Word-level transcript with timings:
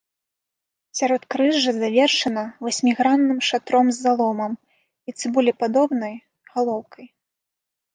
Сяродкрыжжа 0.99 1.71
завершана 1.75 2.45
васьмігранным 2.69 3.39
шатром 3.51 3.85
з 3.95 4.09
заломам 4.09 4.53
і 4.61 5.09
цыбулепадобнай 5.19 6.15
галоўкай. 6.55 7.05